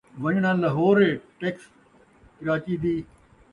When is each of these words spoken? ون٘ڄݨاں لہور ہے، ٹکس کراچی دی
ون٘ڄݨاں 0.21 0.55
لہور 0.63 0.95
ہے، 1.03 1.11
ٹکس 1.39 1.63
کراچی 2.37 2.75
دی 2.81 2.95